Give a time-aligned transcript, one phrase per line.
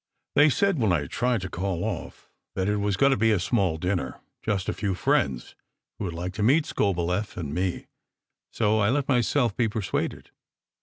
[0.33, 3.39] They said, when I tried to cry off, that it was going to be a
[3.39, 5.53] small dinner just a few friends
[5.99, 7.85] who would like to meet Skobeleff and me,
[8.49, 10.31] so I let myself be persuaded.